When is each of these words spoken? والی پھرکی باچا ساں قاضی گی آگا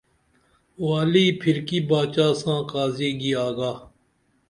والی 0.85 1.25
پھرکی 1.39 1.79
باچا 1.89 2.27
ساں 2.41 2.61
قاضی 2.71 3.09
گی 3.19 3.31
آگا 3.45 3.71